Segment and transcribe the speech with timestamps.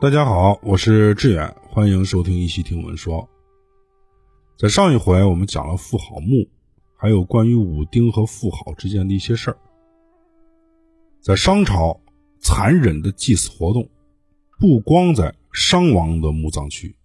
[0.00, 3.28] 大家好，我是志远，欢迎收听一期听闻说。
[4.56, 6.48] 在上一回我们讲了妇好墓，
[6.96, 9.58] 还有关于武丁和妇好之间的一些事儿。
[11.20, 12.00] 在商朝，
[12.40, 13.86] 残忍的祭祀活动
[14.58, 16.96] 不光在商王的墓葬区，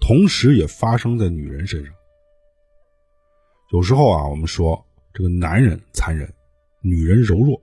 [0.00, 1.94] 同时也发生在女人身上。
[3.70, 6.28] 有时候啊，我们说这个男人残忍，
[6.82, 7.62] 女人柔弱，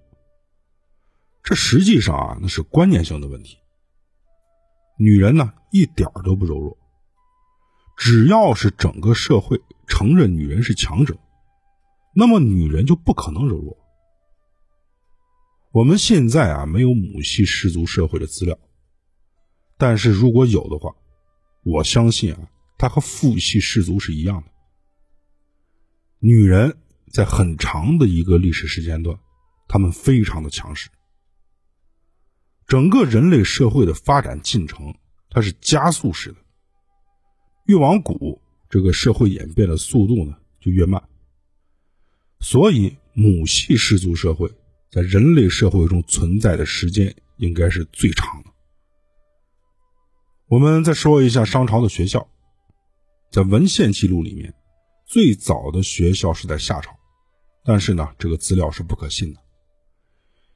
[1.43, 3.57] 这实际上啊，那是观念性的问题。
[5.03, 6.77] 女人呢，一点都不柔弱。
[7.97, 11.17] 只要是整个社会承认女人是强者，
[12.13, 13.75] 那么女人就不可能柔弱。
[15.71, 18.55] 我们现在啊，没有母系氏族社会的资料，
[19.75, 20.93] 但是如果有的话，
[21.63, 22.47] 我相信啊，
[22.77, 24.51] 它和父系氏族是一样的。
[26.19, 26.77] 女人
[27.11, 29.17] 在很长的一个历史时间段，
[29.67, 30.91] 她们非常的强势。
[32.67, 34.95] 整个人类社会的发展进程，
[35.29, 36.37] 它是加速式的。
[37.65, 41.01] 越往古，这个社会演变的速度呢就越慢。
[42.39, 44.49] 所以，母系氏族社会
[44.89, 48.49] 在人类社会中存在的时间应该是最长的。
[50.47, 52.27] 我们再说一下商朝的学校，
[53.31, 54.53] 在文献记录里面，
[55.05, 56.91] 最早的学校是在夏朝，
[57.63, 59.39] 但是呢，这个资料是不可信的，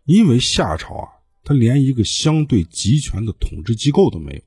[0.05, 1.14] 因为夏朝啊。
[1.45, 4.41] 他连一个相对集权的统治机构都没有，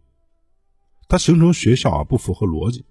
[1.08, 2.84] 它形成学校啊不符合逻辑，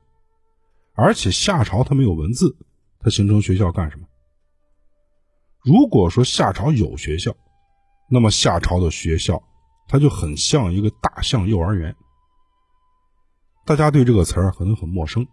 [0.94, 2.56] 而且夏朝它没有文字，
[3.02, 4.08] 它形成学校干什么？
[5.62, 7.36] 如果说夏朝有学校，
[8.10, 9.44] 那么夏朝的学校
[9.90, 11.94] 它就很像一个大象幼儿园。
[13.66, 15.28] 大家对这个词儿可能很陌生，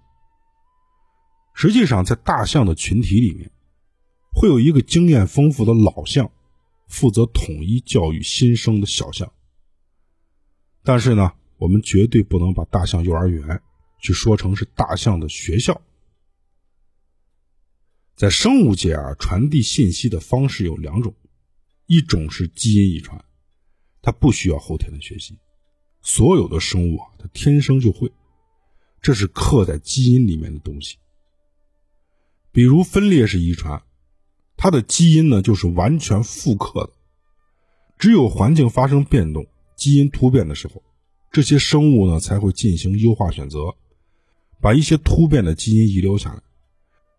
[1.54, 3.48] 实际上在大象的群体里面，
[4.34, 6.28] 会有一个经验丰富的老象。
[6.94, 9.32] 负责统一教育新生的小象，
[10.84, 13.60] 但是呢，我们绝对不能把大象幼儿园
[14.00, 15.82] 去说成是大象的学校。
[18.14, 21.12] 在生物界啊，传递信息的方式有两种，
[21.86, 23.22] 一种是基因遗传，
[24.00, 25.36] 它不需要后天的学习，
[26.00, 28.08] 所有的生物啊，它天生就会，
[29.02, 30.96] 这是刻在基因里面的东西。
[32.52, 33.82] 比如分裂式遗传。
[34.64, 36.92] 它的基因呢，就是完全复刻的。
[37.98, 40.82] 只有环境发生变动、基因突变的时候，
[41.30, 43.76] 这些生物呢才会进行优化选择，
[44.62, 46.40] 把一些突变的基因遗留下来。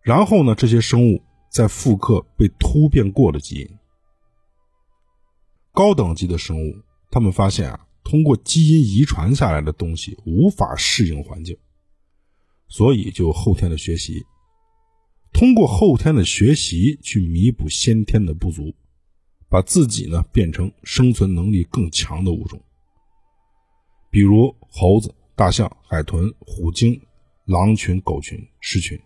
[0.02, 3.68] 然后呢，这些生物再复刻被突变过的基因。
[5.70, 6.74] 高等级的生物，
[7.12, 11.56] 他们发现啊，通过基因遗传下来的东西无法适应环境，
[12.66, 14.26] 所以就后天的学习。
[15.36, 18.74] 通过后天的学习去弥补先天的不足，
[19.50, 22.58] 把自己呢变成生存能力更强的物种。
[24.10, 26.98] 比如猴子、大象、海豚、虎鲸、
[27.44, 28.98] 狼群、狗群、狮群，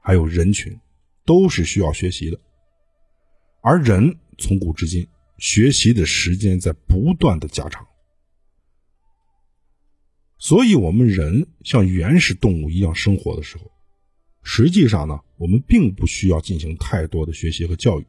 [0.00, 0.74] 还有人群，
[1.26, 2.40] 都是需要学习的。
[3.60, 5.06] 而人从古至今
[5.36, 7.86] 学习的时间在不断的加长，
[10.38, 13.70] 所以我们人像原始动物一样生活的时候。
[14.48, 18.06] 实际上呢，我们并不需要进行太多的学习和教育。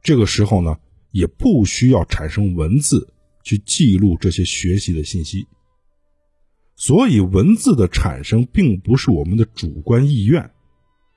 [0.00, 0.78] 这个时候呢，
[1.10, 5.44] 也不需要产生文字去记录这些学习的信息。
[6.76, 10.48] 所以，文字的产生并不是我们的主观意愿，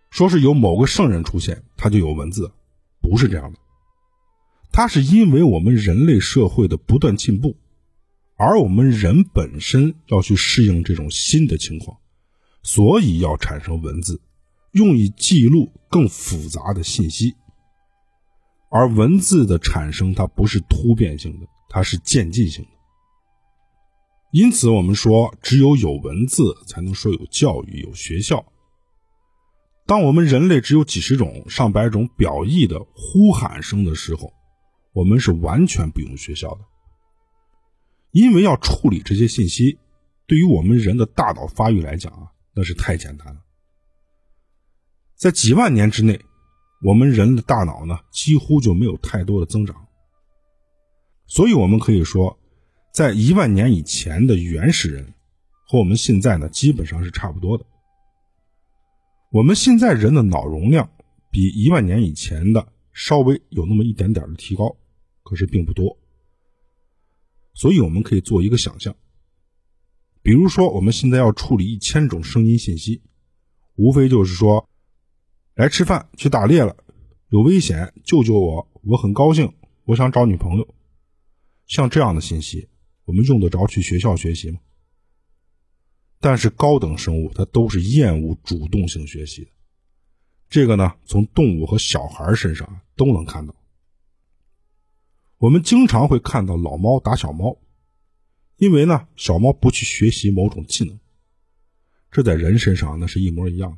[0.10, 2.52] 说是有某个圣人出现，他就有文字，
[3.00, 3.60] 不是这样的。
[4.72, 7.56] 它是因为我们人类社会的不断进步，
[8.38, 11.96] 而我们人本身要去适应这种新的情况。
[12.62, 14.22] 所以要产生文字，
[14.74, 17.36] 用以记录更复杂的信息。
[18.70, 22.70] 而文字的产生，它不是突变性的，它是渐进性的。
[24.32, 28.46] 因此，我们说，只有有文字，才能说有教育、有学校。
[29.88, 34.32] 当我们人类只有几十种、上百种表意的呼喊声的时候，
[34.94, 36.60] 我们是完全不用学校的，
[38.12, 39.80] 因为要处理这些信息，
[40.28, 42.30] 对于我们人的大脑发育来讲啊。
[42.54, 43.42] 那是太简单了，
[45.16, 46.20] 在几万年之内，
[46.84, 49.88] 我们人的大脑呢几乎就没有太多的增长，
[51.28, 52.38] 所以我们可以说，
[52.94, 55.14] 在一万年以前的原始人
[55.68, 57.66] 和我们现在呢基本上是差不多的。
[59.32, 60.90] 我们现在人的脑容量
[61.32, 64.76] 比一万年以前的稍微有那么一点点的提高，
[65.24, 65.96] 可是并不多，
[67.54, 68.94] 所以我们可以做一个想象。
[70.30, 73.02] 比如说，我们现在要处理一千种声音信息，
[73.78, 74.70] 无非就是说，
[75.56, 76.78] 来吃饭，去打猎了，
[77.30, 79.52] 有危险，救救我，我很高兴，
[79.86, 80.76] 我想找女朋友。
[81.66, 82.70] 像这样的信息，
[83.06, 84.60] 我们用得着去学校学习吗？
[86.20, 89.52] 但是高等生物它都是厌恶主动性学习的，
[90.48, 93.56] 这个呢，从动物和小孩身上都能看到。
[95.40, 97.58] 我们经常会看到老猫打小猫，
[98.60, 101.00] 因为呢，小猫不去学习某种技能。
[102.12, 103.78] 这在人身上那是一模一样的。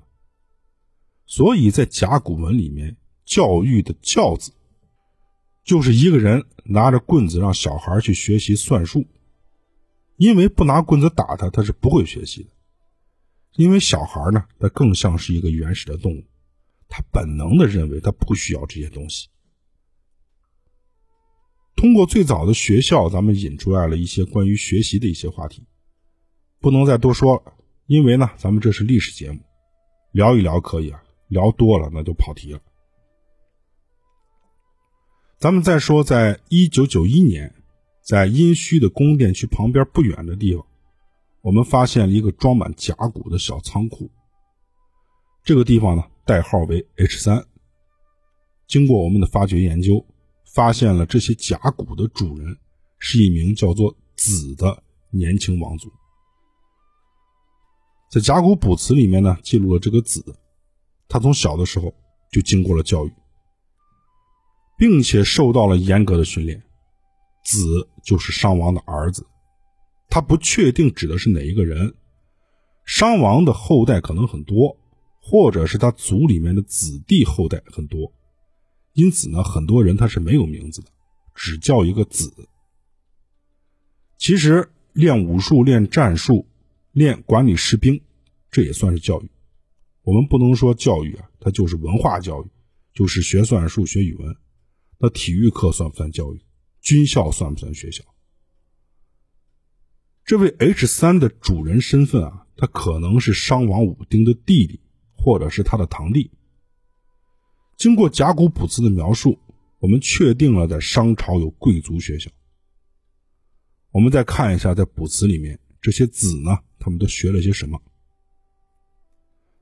[1.25, 4.51] 所以在甲骨文里面，教育的“教”字，
[5.63, 9.05] 就是一个人拿着棍子让小孩去学习算术，
[10.17, 12.49] 因为不拿棍子打他，他是不会学习的。
[13.57, 16.23] 因为小孩呢，他更像是一个原始的动物，
[16.89, 19.29] 他本能的认为他不需要这些东西。
[21.81, 25.65] 通过最早的学校，咱们引出来了一些关于学习的一些话题，
[26.59, 27.53] 不能再多说了，
[27.87, 29.39] 因为呢，咱们这是历史节目，
[30.11, 32.59] 聊一聊可以啊，聊多了那就跑题了。
[35.39, 37.51] 咱们再说，在一九九一年，
[38.03, 40.63] 在殷墟的宫殿区旁边不远的地方，
[41.41, 44.07] 我们发现了一个装满甲骨的小仓库。
[45.43, 47.43] 这个地方呢，代号为 H 三。
[48.67, 50.05] 经过我们的发掘研究。
[50.53, 52.57] 发现了这些甲骨的主人
[52.99, 55.89] 是一名叫做子的年轻王族。
[58.09, 60.23] 在甲骨卜辞里面呢，记录了这个子，
[61.07, 61.93] 他从小的时候
[62.31, 63.13] 就经过了教育，
[64.77, 66.61] 并且受到了严格的训练。
[67.43, 69.25] 子就是商王的儿子，
[70.09, 71.95] 他不确定指的是哪一个人。
[72.85, 74.77] 商王的后代可能很多，
[75.21, 78.13] 或者是他族里面的子弟后代很多。
[78.93, 80.87] 因此呢，很多人他是没有名字的，
[81.33, 82.33] 只叫一个子。
[84.17, 86.47] 其实练武术、练战术、
[86.91, 88.01] 练管理士兵，
[88.51, 89.29] 这也算是教育。
[90.03, 92.47] 我们不能说教育啊，它就是文化教育，
[92.93, 94.35] 就是学算术、学语文。
[94.97, 96.41] 那体育课算不算教育？
[96.81, 98.03] 军校算不算学校？
[100.25, 104.79] 这位 H 三的主人身份啊，他可能是商王武丁的弟弟，
[105.17, 106.29] 或者是他的堂弟。
[107.81, 109.39] 经过甲骨卜辞的描述，
[109.79, 112.29] 我们确定了在商朝有贵族学校。
[113.89, 117.81] 我们再看一下，在卜辞里面这些子呢，他们都学了些什么？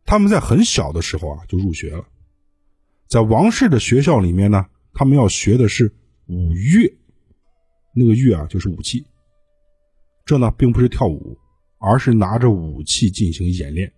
[0.03, 2.05] 他们在很小的时候啊就入学了，
[3.07, 5.89] 在王室的学校里面呢，他们要学的是
[6.27, 6.93] 舞乐，
[7.95, 9.05] 那个乐啊就是武器。
[10.25, 11.37] 这呢并不是跳舞，
[11.77, 13.89] 而是拿着武器进行演练，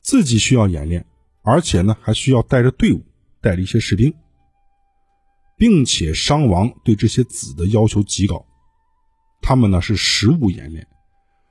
[0.00, 1.04] 自己需要演练。
[1.46, 3.00] 而且呢，还需要带着队伍，
[3.40, 4.12] 带着一些士兵，
[5.56, 8.44] 并且商王对这些子的要求极高，
[9.40, 10.84] 他们呢是实物演练，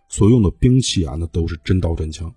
[0.09, 2.35] 所用的兵器啊，那都是真刀真枪。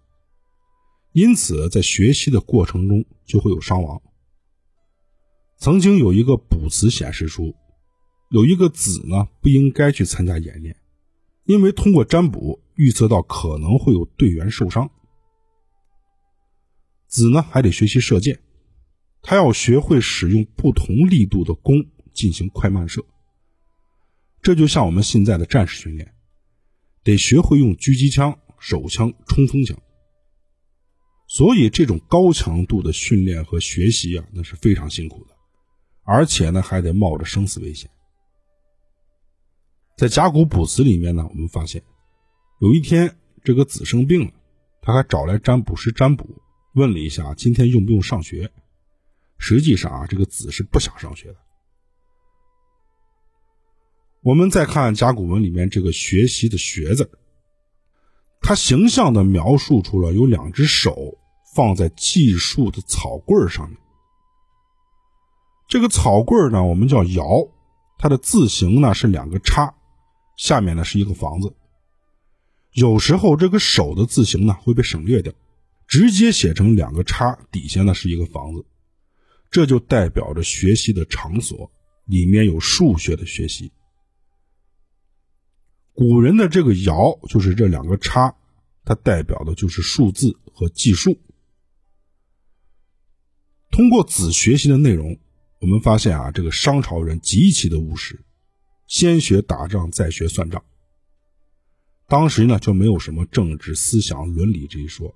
[1.13, 4.01] 因此，在学习的过程中就会有伤亡。
[5.57, 7.53] 曾经有一个卜辞显示出，
[8.31, 10.77] 有一个子呢不应该去参加演练，
[11.45, 14.89] 因为通过占卜预测到可能会有队员受伤。
[17.09, 18.39] 子呢还得学习射箭，
[19.23, 23.05] 他要学会使用不同力度的弓进行快慢射。
[24.43, 26.15] 这就像我们现在的战士训练，
[27.03, 29.77] 得学会用狙击枪、手枪、冲锋枪。
[31.27, 35.35] 所以这种高强度的训练和学习啊，那是非常辛苦的，
[36.05, 37.91] 而且呢还得冒着生死危险。
[39.97, 41.83] 在甲骨卜辞里面呢，我们发现
[42.61, 44.33] 有一天这个子生病了，
[44.81, 46.27] 他还找来占卜师占卜。
[46.79, 48.51] 问了一下，今天用不用上学？
[49.37, 51.37] 实际上啊，这个子是不想上学的。
[54.23, 57.11] 我们再看甲骨文里面这个“学习”的“学”字，
[58.41, 61.19] 它形象的描述出了有两只手
[61.55, 63.79] 放在计数的草棍上面。
[65.69, 67.51] 这个草棍呢，我们叫爻，
[67.99, 69.75] 它的字形呢是两个叉，
[70.37, 71.55] 下面呢是一个房子。
[72.73, 75.33] 有时候这个手的字形呢会被省略掉。
[75.89, 78.63] 直接写成两个叉，底下呢是一个房子，
[79.51, 81.73] 这就代表着学习的场所，
[82.05, 83.73] 里面有数学的学习。
[85.95, 88.37] 古人的这个爻就是这两个叉，
[88.85, 91.19] 它代表的就是数字和计数。
[93.71, 95.19] 通过子学习的内容，
[95.59, 98.23] 我们发现啊，这个商朝人极其的务实，
[98.87, 100.63] 先学打仗，再学算账。
[102.07, 105.15] 当时呢就没有什么政治思想伦理这一说。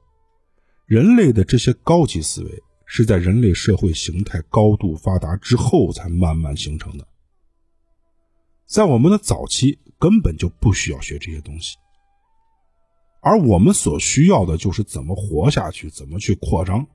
[0.92, 7.08] 人类的这些高级思维是在人类社会形态高度发达之后才慢慢形成的，
[8.66, 11.78] 在我们的早期根本就不需要学这些东西，
[13.22, 16.87] 而我们所需要的就是怎么活下去，怎么去扩张。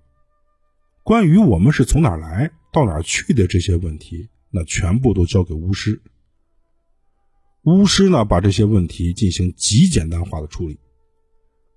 [1.02, 6.00] 关于我们是从哪来到哪去的这些问题，那全部都交给巫师。
[7.64, 10.78] 巫师呢，把这些问题进行极简单化的处理，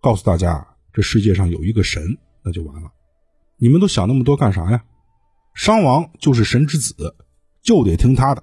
[0.03, 2.91] 告诉大家，这世界上有一个神，那就完了。
[3.57, 4.85] 你们都想那么多干啥呀？
[5.55, 7.17] 商王就是神之子，
[7.61, 8.43] 就得听他的，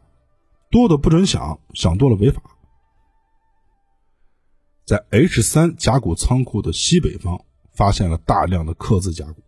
[0.69, 2.41] 多的不准想，想多了违法。
[4.85, 9.43] 在 H 三甲骨仓库的西北方，发现了大量的刻字甲骨，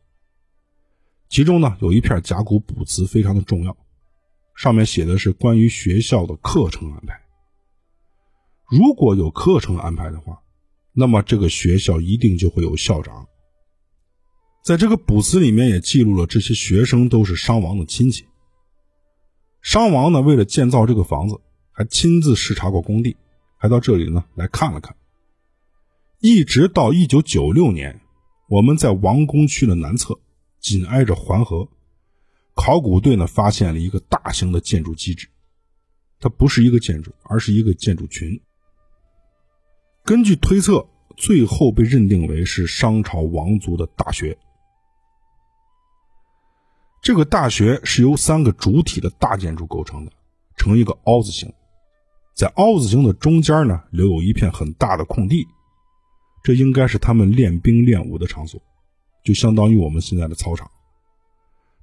[1.29, 3.77] 其中呢，有一片甲骨卜辞非常的重要，
[4.56, 7.22] 上面写的是关于学校的课程安排。
[8.68, 10.41] 如果有课程安排的话，
[11.00, 13.25] 那么这个学校一定就会有校长。
[14.65, 18.25] 在这个卜辞里面也记录了这些学生都是商王的亲戚。
[19.62, 21.39] 商王呢，为了建造这个房子，
[21.72, 23.15] 还亲自视察过工地，
[23.56, 24.94] 还到这里呢来看了看。
[26.20, 28.01] 一直到一九九六年，
[28.50, 30.20] 我们在王宫区的南侧，
[30.60, 31.65] 紧挨着环河，
[32.56, 35.29] 考古队呢发现了一个大型的建筑基址，
[36.20, 38.38] 它不是一个建筑，而是一个建筑群。
[40.10, 40.88] 根据推测，
[41.18, 44.36] 最后被认定为是商朝王族的大学。
[47.00, 50.12] 这个大学是由三个主体的大建筑构成的，
[50.58, 51.54] 呈一个凹字形。
[52.34, 55.46] 在凹字形的中间呢，留有一片很大的空地，
[56.44, 58.60] 这应该是他们练兵练武的场所，
[59.24, 60.72] 就相当于我们现在的操场。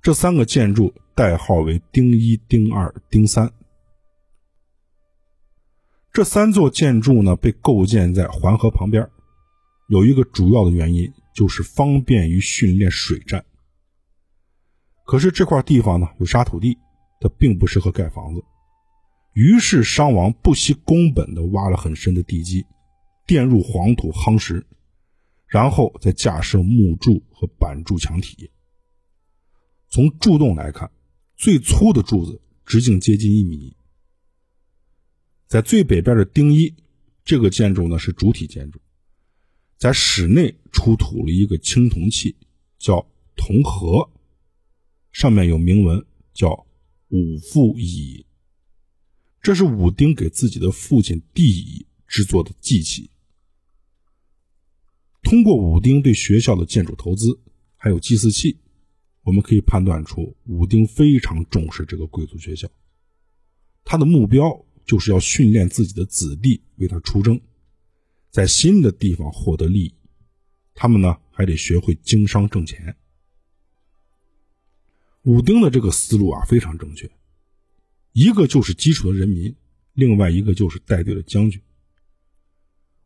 [0.02, 3.48] 这三个建筑代号为丁一、丁二、丁三。
[6.16, 9.06] 这三座建筑呢，被构建在环河旁边，
[9.86, 13.44] 有一个主要的原因就是方便于训练水战。
[15.04, 16.78] 可是这块地方呢有沙土地，
[17.20, 18.42] 它并不适合盖房子，
[19.34, 22.64] 于是商王不惜工本的挖了很深的地基，
[23.26, 24.66] 垫入黄土夯实，
[25.46, 28.50] 然后再架设木柱和板柱墙体。
[29.90, 30.90] 从柱洞来看，
[31.36, 33.76] 最粗的柱子直径接近一米。
[35.46, 36.74] 在最北边的丁一，
[37.24, 38.80] 这个建筑呢是主体建筑，
[39.76, 42.34] 在室内出土了一个青铜器，
[42.78, 44.10] 叫铜盒，
[45.12, 46.66] 上面有铭文，叫
[47.10, 48.26] 武父乙，
[49.40, 53.08] 这是武丁给自己的父亲帝乙制作的祭器。
[55.22, 57.38] 通过武丁对学校的建筑投资，
[57.76, 58.58] 还有祭祀器，
[59.22, 62.68] 我们可以判断出武丁非常重视这个贵族学校，
[63.84, 64.64] 他的目标。
[64.86, 67.40] 就是要训练自己的子弟为他出征，
[68.30, 69.94] 在新的地方获得利益。
[70.74, 72.96] 他们呢还得学会经商挣钱。
[75.22, 77.10] 武丁的这个思路啊非常正确，
[78.12, 79.54] 一个就是基础的人民，
[79.94, 81.60] 另外一个就是带队的将军。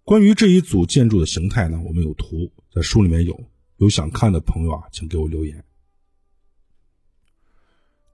[0.05, 3.43] 关于这一组建筑的形态呢，我们有图在书里面有，
[3.79, 5.65] 有想看的朋友啊，请给我留言。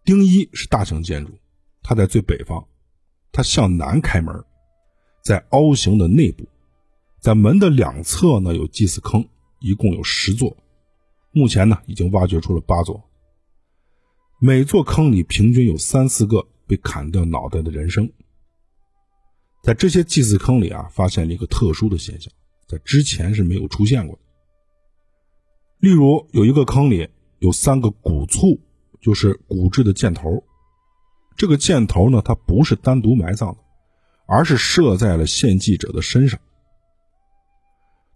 [0.05, 1.33] 丁一是大型建筑，
[1.83, 2.69] 它在最北方。
[3.37, 4.35] 它向南开门，
[5.23, 6.49] 在凹形的内部，
[7.21, 9.29] 在门的两侧呢有祭祀坑，
[9.61, 10.57] 一共有十座，
[11.33, 12.99] 目前呢已经挖掘出了八座。
[14.41, 18.11] 每座坑里平均有三四个被砍掉脑袋的人生。
[19.63, 22.33] 在这些祭祀坑里啊，发现了一个特殊的现象，
[22.67, 24.23] 在之前是没有出现过的。
[25.81, 27.07] 例如有一个坑里
[27.41, 28.59] 有三个骨簇，
[28.99, 30.43] 就是骨质的箭头。
[31.37, 33.59] 这个箭头呢，它不是单独埋葬的，
[34.27, 36.41] 而是射在了献祭者的身上。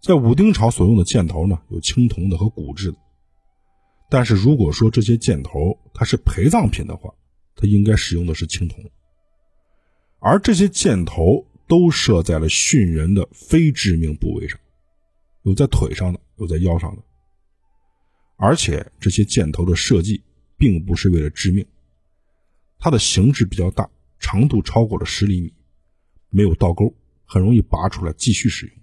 [0.01, 2.97] 在武丁朝所用的箭头呢，有青铜的和骨质的。
[4.09, 7.13] 但是如果说这些箭头它是陪葬品的话，
[7.55, 8.83] 它应该使用的是青铜。
[10.19, 14.59] 而这些箭头都射在了殉人的非致命部位上，
[15.43, 17.01] 有在腿上的，有在腰上的。
[18.35, 20.21] 而且这些箭头的设计
[20.57, 21.63] 并不是为了致命。
[22.83, 25.53] 它的形制比较大，长度超过了十厘米，
[26.31, 28.75] 没有倒钩，很容易拔出来继续使用。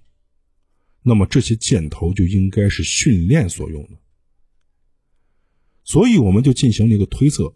[1.03, 3.99] 那么这些箭头就应该是训练所用的，
[5.83, 7.53] 所以我们就进行了一个推测：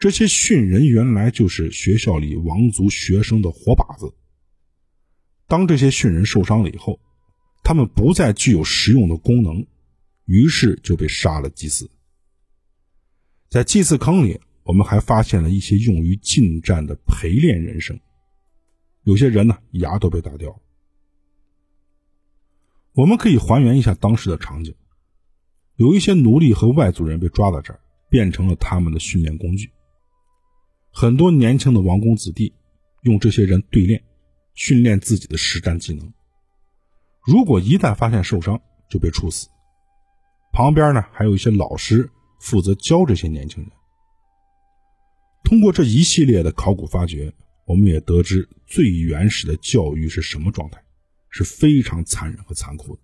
[0.00, 4.12] 这些训人原来就是学校里王族学生的活靶子。
[5.46, 6.98] 当这些训人受伤了以后，
[7.62, 9.64] 他们不再具有实用的功能，
[10.24, 11.88] 于是就被杀了祭祀。
[13.48, 14.40] 在祭祀坑里。
[14.64, 17.98] 我们还发现了一些用于近战的陪练人生，
[19.02, 20.56] 有些人呢牙都被打掉了。
[22.92, 24.74] 我们可以还原一下当时的场景：
[25.76, 29.70] 有一些奴隶和外族人被抓到这儿，变成了他们的训练工具。
[30.90, 32.52] 很多年轻的王公子弟
[33.00, 34.04] 用这些人对练，
[34.54, 36.12] 训练自己的实战技能。
[37.24, 39.48] 如果一旦发现受伤，就被处死。
[40.52, 43.72] 旁边呢还有一些老师负责教这些年轻人。
[45.42, 47.32] 通过这一系列的考古发掘，
[47.66, 50.82] 我们也得知最原始的教育是什么状态，
[51.28, 53.02] 是非常残忍和残酷的。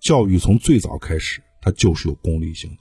[0.00, 2.76] 教育从最早开始，它就是有功利性的，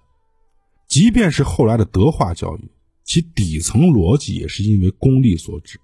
[0.87, 2.71] 即便是后来的德化教育，
[3.03, 5.79] 其底层逻辑也是因为功利所致。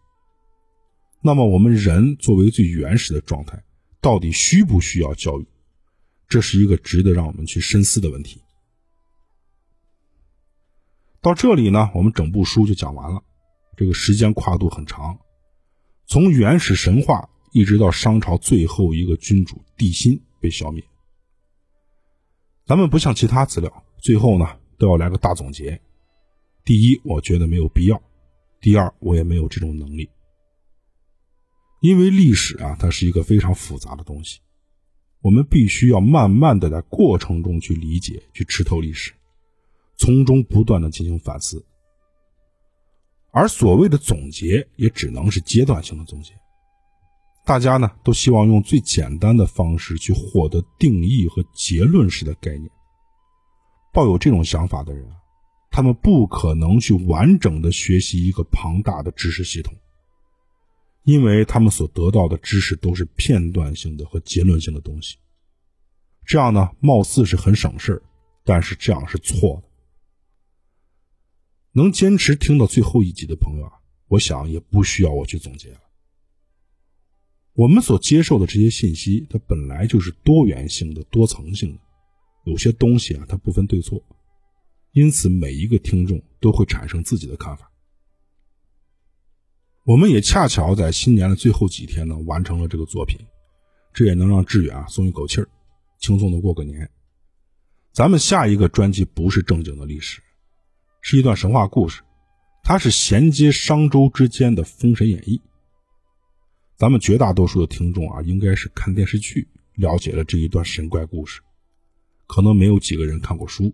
[1.24, 3.60] 那么，我们人作为最原始的状态，
[4.00, 5.48] 到底需不需要教育？
[6.28, 8.43] 这是一个值得让我们去深思的问题。
[11.24, 13.24] 到这里呢，我们整部书就讲完了。
[13.78, 15.18] 这个时间跨度很长，
[16.06, 20.84] 从原始神话一直到商朝最后一个君主帝辛被消灭。
[22.66, 24.46] 咱们不像其他资料，最后呢
[24.78, 25.82] 都要来个大总结。
[26.66, 27.96] 第一，我觉得没有必要；
[28.60, 30.10] 第二，我也没有这种能力。
[31.80, 34.42] 因为历史啊，它是一个非常复杂的东西，
[35.22, 39.14] 我们必须要慢慢的在过程中去理解、去吃透历史，
[40.04, 41.66] 从中不断的进行反思。
[43.32, 46.34] 而所谓的总结，也只能是阶段性的总结。
[47.46, 52.70] 大家呢都希望用最简单的方式去获得定义和结论式的概念。
[53.94, 55.10] 抱有这种想法的人，
[55.72, 59.74] 他们不可能去完整的学习一个庞大的知识系统，
[61.06, 65.16] 因为他们所得到的知识都是片段性的和结论性的东西。
[66.26, 68.04] 这样呢，貌似是很省事
[68.44, 69.73] 但是这样是错的。
[71.76, 73.74] 能坚持听到最后一集的朋友啊，
[74.08, 75.80] 我想也不需要我去总结了。
[77.54, 81.82] 我们所接受的这些信息，它本来就是多元性的、多层性的，
[82.46, 84.00] 有些东西啊，它不分对错，
[84.92, 87.72] 因此每一个听众都会产生自己的看法。
[89.84, 93.18] 我们也恰巧在新年的最后几天呢，完成了这个作品，
[93.94, 95.50] 这也能让志远啊松一口气儿，
[96.00, 96.90] 轻松的过个年。
[97.92, 100.22] 咱们下一个专辑不是正经的历史。
[101.06, 102.02] 是一段神话故事，
[102.64, 105.38] 它是衔接商周之间的《封神演义》。
[106.78, 111.42] 咱们绝大多数的听众啊，应该是看电视剧了解了这一段神怪故事，
[112.26, 113.70] 可能没有几个人看过书。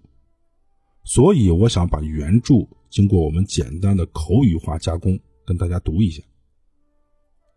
[1.03, 2.55] 所以，我想把原著
[2.89, 6.23] 经过我们简单的口语化加工，跟大家读一下。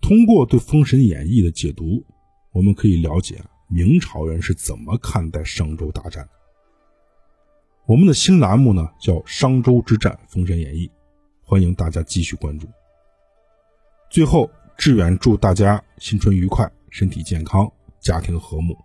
[0.03, 2.05] 通过对《封神演义》的解读，
[2.53, 6.42] 我们可以了解明朝人是怎么看待商周大战的。
[7.85, 10.87] 我们的新栏目呢，叫《商周之战：封神演义》，
[11.43, 12.69] 欢迎大家继续关注。
[14.09, 18.77] 最后，志远祝大家新春愉快，身体健康，家庭和睦。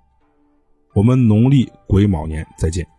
[0.96, 2.97] 我们农历癸卯年再见。